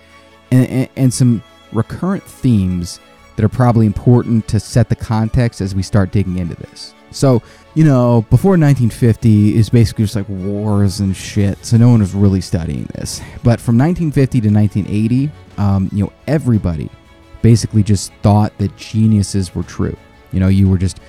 [0.51, 2.99] and, and, and some recurrent themes
[3.39, 6.93] that are probably important to set the context as we start digging into this.
[7.11, 7.41] So,
[7.73, 12.13] you know, before 1950 is basically just like wars and shit, so no one was
[12.13, 13.21] really studying this.
[13.41, 16.89] But from 1950 to 1980, um, you know, everybody
[17.41, 19.95] basically just thought that geniuses were true.
[20.33, 20.99] You know, you were just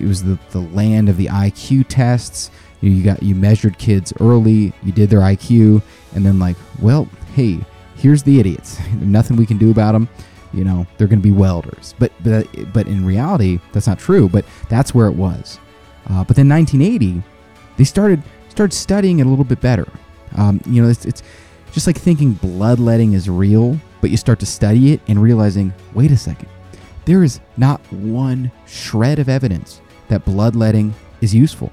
[0.00, 2.50] it was the, the land of the IQ tests.
[2.80, 5.80] You, you got you measured kids early, you did their IQ,
[6.16, 7.60] and then like, well, hey,
[7.94, 8.80] here's the idiots.
[8.94, 10.08] Nothing we can do about them.
[10.52, 11.94] You know, they're going to be welders.
[11.98, 14.28] But but but in reality, that's not true.
[14.28, 15.58] But that's where it was.
[16.08, 17.22] Uh, but then 1980,
[17.76, 19.86] they started started studying it a little bit better.
[20.36, 21.22] Um, you know, it's, it's
[21.72, 26.10] just like thinking bloodletting is real but you start to study it and realizing wait
[26.10, 26.48] a second,
[27.04, 31.72] there is not one shred of evidence that bloodletting is useful.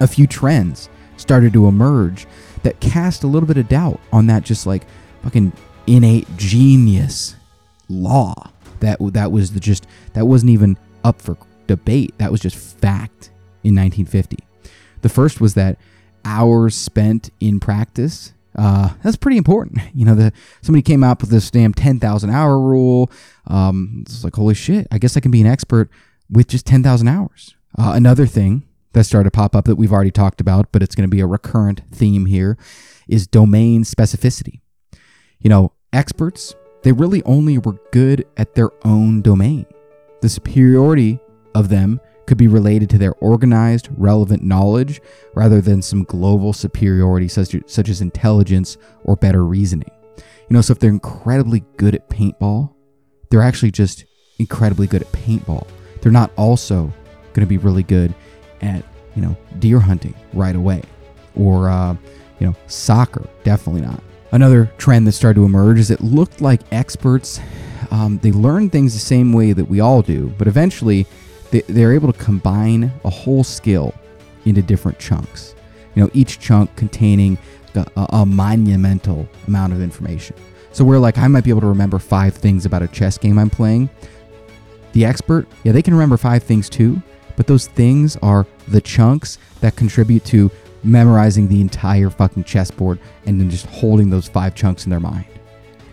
[0.00, 2.26] A few trends started to emerge
[2.62, 4.86] that cast a little bit of doubt on that just like
[5.22, 5.52] fucking
[5.86, 7.36] innate genius
[7.92, 8.50] law
[8.80, 12.14] that that was the just that wasn't even up for debate.
[12.18, 13.30] That was just fact
[13.64, 14.38] in 1950.
[15.00, 15.78] The first was that
[16.24, 18.32] hours spent in practice.
[18.54, 19.80] Uh, that's pretty important.
[19.94, 23.10] You know, the somebody came up with this damn 10,000 hour rule.
[23.46, 24.88] Um, it's like holy shit.
[24.90, 25.90] I guess I can be an expert
[26.30, 27.54] with just 10,000 hours.
[27.78, 30.94] Uh, another thing that started to pop up that we've already talked about, but it's
[30.94, 32.58] going to be a recurrent theme here,
[33.06, 34.60] is domain specificity.
[35.40, 39.66] You know, experts they really only were good at their own domain.
[40.20, 41.18] The superiority
[41.54, 45.00] of them could be related to their organized, relevant knowledge
[45.34, 49.90] rather than some global superiority such, such as intelligence or better reasoning.
[50.16, 52.72] You know, so if they're incredibly good at paintball,
[53.30, 54.04] they're actually just
[54.38, 55.66] incredibly good at paintball.
[56.00, 56.92] They're not also
[57.32, 58.14] going to be really good
[58.60, 60.82] at, you know, deer hunting right away
[61.34, 61.94] or, uh,
[62.38, 63.26] you know, soccer.
[63.44, 64.02] Definitely not.
[64.32, 67.38] Another trend that started to emerge is it looked like experts,
[67.90, 71.06] um, they learn things the same way that we all do, but eventually
[71.50, 73.94] they, they're able to combine a whole skill
[74.46, 75.54] into different chunks.
[75.94, 77.36] You know, each chunk containing
[77.74, 80.36] a, a monumental amount of information.
[80.72, 83.38] So where like I might be able to remember five things about a chess game
[83.38, 83.90] I'm playing,
[84.92, 87.02] the expert, yeah, they can remember five things too,
[87.36, 90.50] but those things are the chunks that contribute to
[90.84, 95.26] memorizing the entire fucking chessboard and then just holding those five chunks in their mind.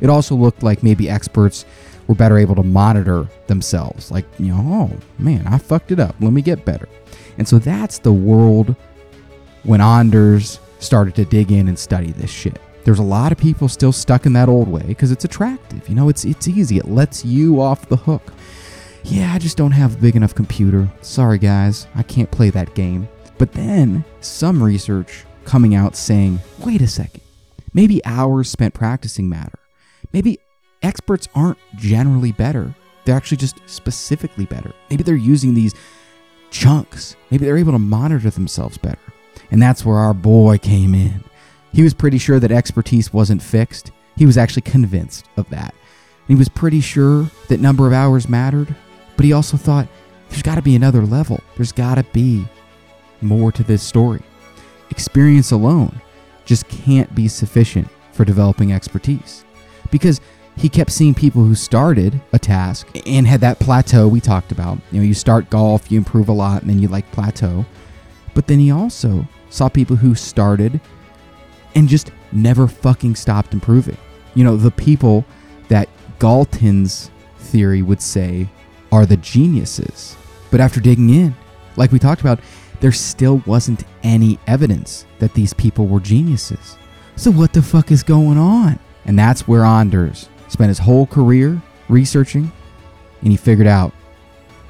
[0.01, 1.65] It also looked like maybe experts
[2.07, 4.11] were better able to monitor themselves.
[4.11, 6.15] Like, you know, oh man, I fucked it up.
[6.19, 6.89] Let me get better.
[7.37, 8.75] And so that's the world
[9.63, 12.59] when Anders started to dig in and study this shit.
[12.83, 15.87] There's a lot of people still stuck in that old way because it's attractive.
[15.87, 16.77] You know, it's it's easy.
[16.77, 18.33] It lets you off the hook.
[19.03, 20.89] Yeah, I just don't have a big enough computer.
[21.01, 23.07] Sorry guys, I can't play that game.
[23.39, 27.21] But then some research coming out saying, wait a second,
[27.73, 29.57] maybe hours spent practicing matter.
[30.13, 30.37] Maybe
[30.83, 32.75] experts aren't generally better.
[33.05, 34.73] They're actually just specifically better.
[34.91, 35.73] Maybe they're using these
[36.51, 37.15] chunks.
[37.31, 38.99] Maybe they're able to monitor themselves better.
[39.51, 41.23] And that's where our boy came in.
[41.71, 43.91] He was pretty sure that expertise wasn't fixed.
[44.17, 45.73] He was actually convinced of that.
[46.27, 48.75] And he was pretty sure that number of hours mattered,
[49.15, 49.87] but he also thought
[50.29, 51.39] there's got to be another level.
[51.55, 52.45] There's got to be
[53.21, 54.21] more to this story.
[54.89, 56.01] Experience alone
[56.45, 59.45] just can't be sufficient for developing expertise.
[59.91, 60.19] Because
[60.55, 64.77] he kept seeing people who started a task and had that plateau we talked about.
[64.91, 67.65] You know, you start golf, you improve a lot, and then you like plateau.
[68.33, 70.81] But then he also saw people who started
[71.75, 73.97] and just never fucking stopped improving.
[74.35, 75.23] You know, the people
[75.69, 75.87] that
[76.19, 78.49] Galton's theory would say
[78.91, 80.15] are the geniuses.
[80.51, 81.35] But after digging in,
[81.77, 82.39] like we talked about,
[82.79, 86.77] there still wasn't any evidence that these people were geniuses.
[87.15, 88.79] So, what the fuck is going on?
[89.05, 92.51] And that's where Anders spent his whole career researching,
[93.21, 93.93] and he figured out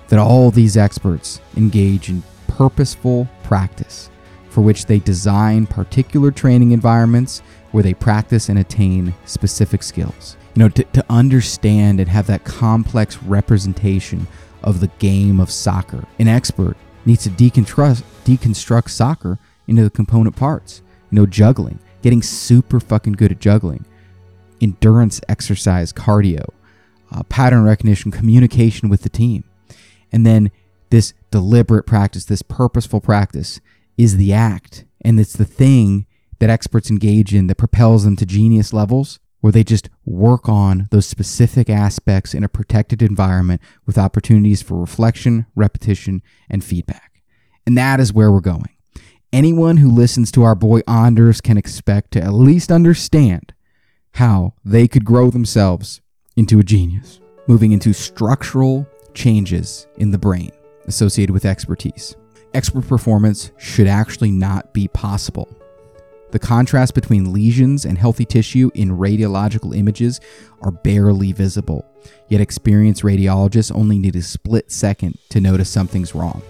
[0.07, 4.09] that all these experts engage in purposeful practice
[4.49, 7.41] for which they design particular training environments
[7.71, 10.35] where they practice and attain specific skills.
[10.55, 14.25] You know, to, to understand and have that complex representation
[14.63, 16.75] of the game of soccer, an expert
[17.09, 20.81] needs to deconstruct, deconstruct soccer into the component parts.
[21.11, 23.85] You know, juggling, getting super fucking good at juggling,
[24.61, 26.45] endurance exercise, cardio,
[27.11, 29.43] uh, pattern recognition, communication with the team.
[30.11, 30.51] And then
[30.91, 33.59] this deliberate practice, this purposeful practice
[33.97, 34.85] is the act.
[35.01, 36.05] And it's the thing
[36.37, 40.87] that experts engage in that propels them to genius levels where they just work on
[40.91, 47.21] those specific aspects in a protected environment with opportunities for reflection, repetition, and feedback.
[47.65, 48.69] And that is where we're going.
[49.31, 53.53] Anyone who listens to our boy Anders can expect to at least understand
[54.15, 56.01] how they could grow themselves
[56.35, 60.51] into a genius, moving into structural changes in the brain
[60.87, 62.15] associated with expertise.
[62.53, 65.47] Expert performance should actually not be possible
[66.31, 70.19] the contrast between lesions and healthy tissue in radiological images
[70.61, 71.85] are barely visible,
[72.27, 76.41] yet experienced radiologists only need a split second to notice something's wrong.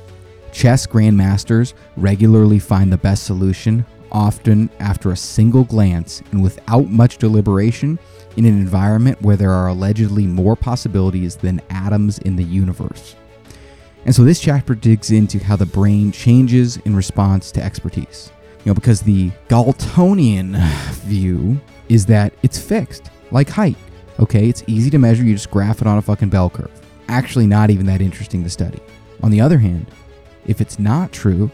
[0.52, 7.18] Chess grandmasters regularly find the best solution, often after a single glance and without much
[7.18, 8.00] deliberation,
[8.38, 13.16] in an environment where there are allegedly more possibilities than atoms in the universe.
[14.06, 18.32] And so this chapter digs into how the brain changes in response to expertise.
[18.60, 20.62] You know, because the Galtonian
[21.06, 23.78] view is that it's fixed, like height.
[24.20, 26.72] Okay, it's easy to measure, you just graph it on a fucking bell curve.
[27.08, 28.80] Actually, not even that interesting to study.
[29.24, 29.88] On the other hand,
[30.46, 31.50] if it's not true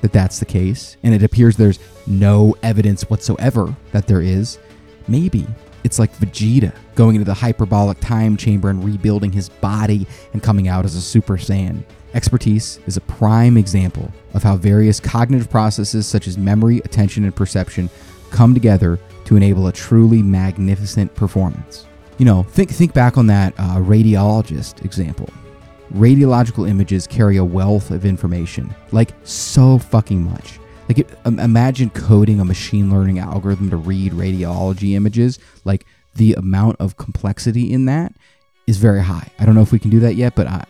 [0.00, 4.58] that that's the case, and it appears there's no evidence whatsoever that there is,
[5.06, 5.46] maybe
[5.84, 10.68] It's like Vegeta going into the hyperbolic time chamber and rebuilding his body and coming
[10.68, 11.82] out as a Super Saiyan.
[12.14, 17.36] Expertise is a prime example of how various cognitive processes such as memory, attention, and
[17.36, 17.90] perception
[18.30, 21.86] come together to enable a truly magnificent performance.
[22.16, 25.28] You know, think think back on that uh, radiologist example.
[25.94, 30.58] Radiological images carry a wealth of information, like so fucking much.
[30.88, 35.38] Like, it, um, imagine coding a machine learning algorithm to read radiology images.
[35.64, 35.84] Like,
[36.14, 38.14] the amount of complexity in that
[38.66, 39.28] is very high.
[39.38, 40.62] I don't know if we can do that yet, but uh,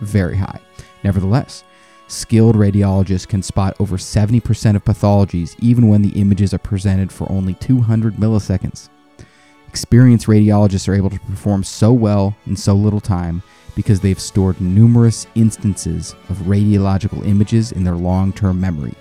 [0.00, 0.60] very high.
[1.02, 1.64] Nevertheless,
[2.08, 7.30] skilled radiologists can spot over 70% of pathologies even when the images are presented for
[7.30, 8.88] only 200 milliseconds.
[9.68, 13.42] Experienced radiologists are able to perform so well in so little time
[13.74, 18.94] because they've stored numerous instances of radiological images in their long term memory.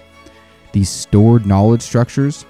[0.73, 2.45] These stored knowledge structures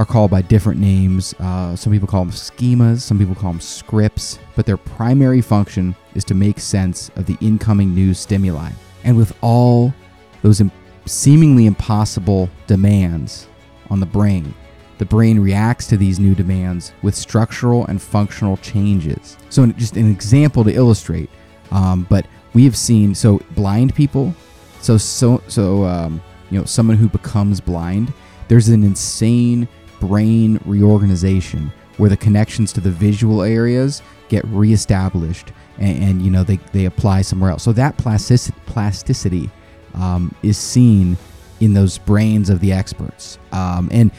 [0.00, 1.34] are called by different names.
[1.38, 5.94] Uh, some people call them schemas, some people call them scripts, but their primary function
[6.14, 8.70] is to make sense of the incoming news stimuli.
[9.04, 9.92] And with all
[10.40, 10.62] those
[11.04, 13.46] seemingly impossible demands
[13.90, 14.54] on the brain,
[14.96, 19.36] the brain reacts to these new demands with structural and functional changes.
[19.50, 21.28] So, just an example to illustrate,
[21.72, 22.24] um, but
[22.54, 24.34] we have seen so blind people,
[24.80, 28.14] so so so um, you know, someone who becomes blind,
[28.48, 29.68] there's an insane
[30.00, 36.42] brain reorganization where the connections to the visual areas get reestablished and, and you know
[36.42, 37.62] they, they apply somewhere else.
[37.62, 39.50] So that plasticity, plasticity
[39.94, 41.16] um, is seen
[41.60, 43.38] in those brains of the experts.
[43.52, 44.10] Um, and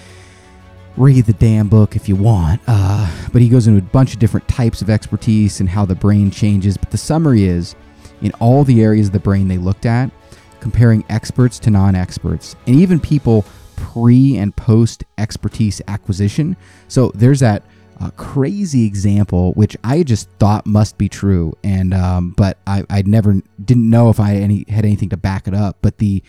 [0.98, 2.62] read the damn book if you want.
[2.68, 5.96] Uh, but he goes into a bunch of different types of expertise and how the
[5.96, 6.78] brain changes.
[6.78, 7.76] But the summary is
[8.22, 10.12] in all the areas of the brain they looked at,
[10.60, 13.46] comparing experts to non experts, and even people
[13.82, 16.56] pre and post expertise acquisition.
[16.88, 17.64] So there's that
[18.00, 23.02] uh, crazy example, which I just thought must be true, and um, but I I
[23.02, 25.78] never didn't know if I any had anything to back it up.
[25.82, 26.24] But the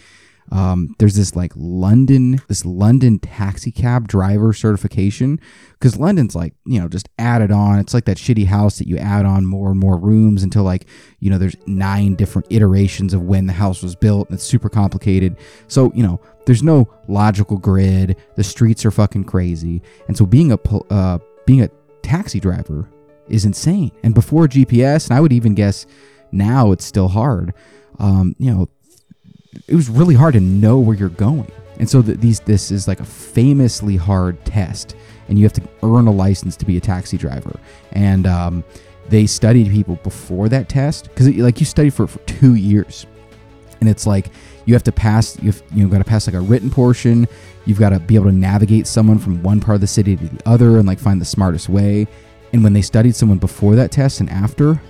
[0.50, 5.40] um, there's this like London, this London taxi cab driver certification
[5.74, 7.78] because London's like you know just added on.
[7.78, 10.86] It's like that shitty house that you add on more and more rooms until like
[11.20, 14.28] you know there's nine different iterations of when the house was built.
[14.28, 15.36] And it's super complicated.
[15.68, 18.16] So you know there's no logical grid.
[18.36, 20.58] The streets are fucking crazy, and so being a
[20.90, 21.70] uh, being a
[22.02, 22.88] taxi driver
[23.28, 23.92] is insane.
[24.02, 25.86] And before GPS, and I would even guess
[26.32, 27.54] now it's still hard.
[27.98, 28.68] Um, you know,
[29.66, 31.50] it was really hard to know where you're going.
[31.78, 34.94] And so the, these this is like a famously hard test,
[35.28, 37.58] and you have to earn a license to be a taxi driver.
[37.92, 38.64] And um,
[39.08, 43.06] they studied people before that test because like you study for for two years,
[43.80, 44.30] and it's like
[44.64, 47.26] you have to pass you've you know got to pass like a written portion.
[47.64, 50.24] You've got to be able to navigate someone from one part of the city to
[50.24, 52.06] the other and like find the smartest way.
[52.52, 54.80] And when they studied someone before that test and after,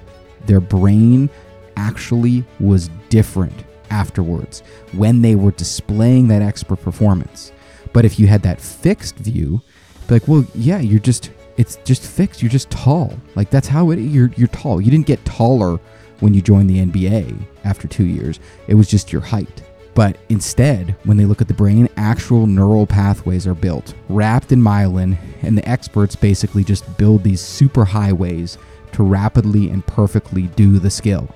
[0.46, 1.30] their brain
[1.76, 4.60] actually was different afterwards
[4.92, 7.52] when they were displaying that expert performance.
[7.92, 9.60] But if you had that fixed view,
[10.08, 12.42] like, well, yeah, you're just it's just fixed.
[12.42, 13.14] You're just tall.
[13.36, 14.80] Like that's how it you're you're tall.
[14.80, 15.78] You didn't get taller
[16.20, 18.40] when you joined the NBA after 2 years.
[18.68, 19.62] It was just your height.
[19.94, 24.60] But instead, when they look at the brain, actual neural pathways are built, wrapped in
[24.60, 28.56] myelin, and the experts basically just build these super highways
[28.92, 31.28] to rapidly and perfectly do the skill.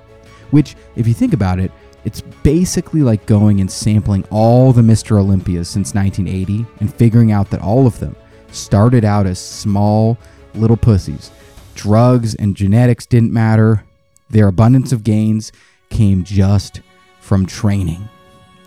[0.53, 1.71] Which, if you think about it,
[2.07, 5.19] it's basically like going and sampling all the Mr.
[5.19, 8.15] Olympias since 1980 and figuring out that all of them
[8.53, 10.17] started out as small
[10.55, 11.33] little pussies.
[11.75, 13.85] Drugs and genetics didn't matter.
[14.31, 15.51] Their abundance of gains
[15.91, 16.81] came just
[17.21, 18.09] from training.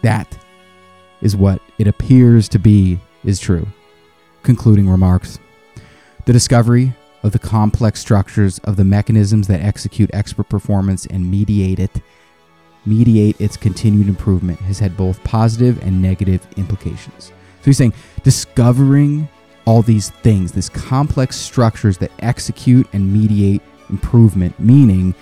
[0.01, 0.37] That
[1.21, 3.65] is what it appears to be is true.
[4.43, 5.39] Concluding remarks.
[6.25, 11.79] The discovery of the complex structures of the mechanisms that execute expert performance and mediate
[11.79, 12.01] it
[12.89, 17.27] mediate its continued improvement has had both positive and negative implications.
[17.61, 19.29] So he's saying discovering
[19.65, 25.13] all these things, these complex structures that execute and mediate improvement, meaning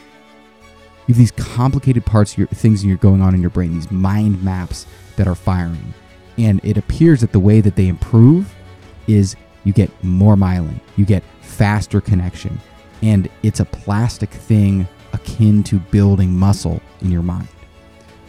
[1.07, 3.91] you have these complicated parts of your things are going on in your brain, these
[3.91, 5.93] mind maps that are firing.
[6.37, 8.53] And it appears that the way that they improve
[9.07, 12.59] is you get more myelin, you get faster connection,
[13.01, 17.47] and it's a plastic thing akin to building muscle in your mind.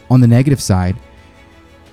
[0.09, 0.95] On the negative side,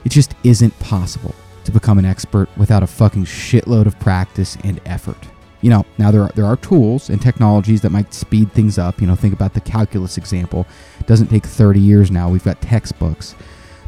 [0.04, 4.80] it just isn't possible to become an expert without a fucking shitload of practice and
[4.86, 5.18] effort.
[5.62, 9.00] You know, now there are, there are tools and technologies that might speed things up.
[9.00, 10.66] You know, think about the calculus example.
[11.00, 12.28] It doesn't take 30 years now.
[12.28, 13.34] We've got textbooks.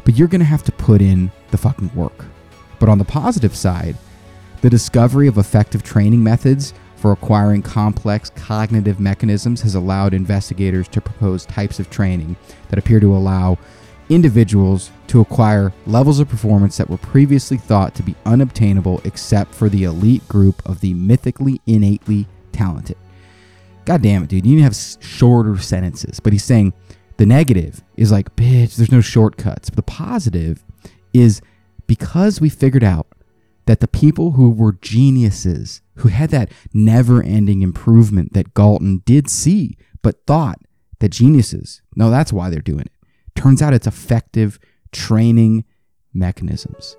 [0.03, 2.25] But you're going to have to put in the fucking work.
[2.79, 3.95] But on the positive side,
[4.61, 10.99] the discovery of effective training methods for acquiring complex cognitive mechanisms has allowed investigators to
[10.99, 12.35] propose types of training
[12.69, 13.57] that appear to allow
[14.09, 19.69] individuals to acquire levels of performance that were previously thought to be unobtainable except for
[19.69, 22.97] the elite group of the mythically innately talented.
[23.85, 24.45] God damn it, dude.
[24.45, 26.19] You need to have shorter sentences.
[26.19, 26.73] But he's saying
[27.17, 29.69] the negative is like, bitch, there's no shortcuts.
[29.69, 30.63] But the positive
[31.13, 31.41] is
[31.87, 33.07] because we figured out
[33.65, 39.29] that the people who were geniuses, who had that never ending improvement that Galton did
[39.29, 40.59] see, but thought
[40.99, 42.91] that geniuses, no, that's why they're doing it.
[43.39, 44.59] Turns out it's effective
[44.91, 45.63] training
[46.13, 46.97] mechanisms.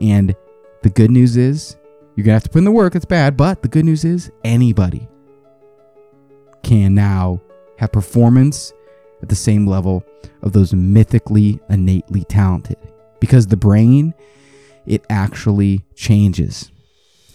[0.00, 0.34] And
[0.82, 1.76] the good news is,
[2.16, 2.94] you're going to have to put in the work.
[2.94, 3.36] It's bad.
[3.36, 5.06] But the good news is, anybody
[6.62, 7.42] can now
[7.76, 8.72] have performance
[9.20, 10.02] at the same level
[10.40, 12.78] of those mythically innately talented.
[13.20, 14.14] Because the brain
[14.86, 16.70] it actually changes.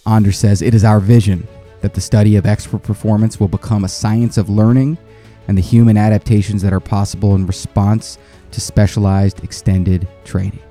[0.04, 1.46] Anders says it is our vision
[1.80, 4.98] that the study of expert performance will become a science of learning
[5.46, 8.18] and the human adaptations that are possible in response
[8.52, 10.62] to specialized extended training.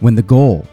[0.00, 0.66] When the goal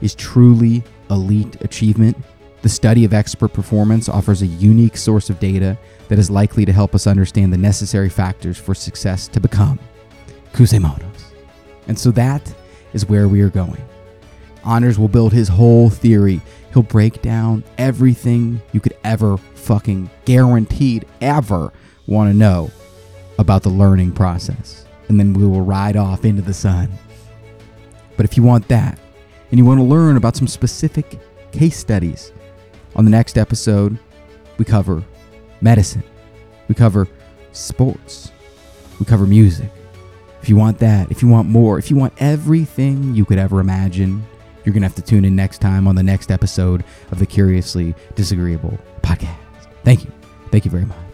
[0.00, 2.16] is truly elite achievement,
[2.62, 5.78] the study of expert performance offers a unique source of data
[6.08, 9.78] that is likely to help us understand the necessary factors for success to become
[10.52, 11.32] Kusemonos.
[11.86, 12.52] And so that
[12.92, 13.82] is where we are going.
[14.64, 16.40] Anders will build his whole theory.
[16.72, 21.72] He'll break down everything you could ever fucking guaranteed ever
[22.06, 22.70] want to know
[23.38, 24.85] about the learning process.
[25.08, 26.90] And then we will ride off into the sun.
[28.16, 28.98] But if you want that,
[29.50, 31.18] and you want to learn about some specific
[31.52, 32.32] case studies,
[32.96, 33.98] on the next episode,
[34.58, 35.04] we cover
[35.60, 36.02] medicine,
[36.68, 37.06] we cover
[37.52, 38.32] sports,
[38.98, 39.70] we cover music.
[40.42, 43.60] If you want that, if you want more, if you want everything you could ever
[43.60, 44.24] imagine,
[44.64, 47.26] you're going to have to tune in next time on the next episode of the
[47.26, 49.36] Curiously Disagreeable podcast.
[49.84, 50.12] Thank you.
[50.50, 51.05] Thank you very much.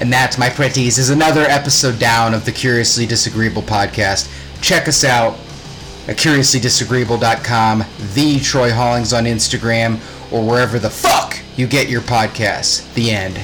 [0.00, 4.30] And that, my pretties, is another episode down of the Curiously Disagreeable podcast.
[4.60, 5.34] Check us out
[6.06, 7.84] at curiouslydisagreeable.com,
[8.14, 9.94] the Troy Hollings on Instagram,
[10.32, 12.92] or wherever the fuck you get your podcasts.
[12.94, 13.40] The end.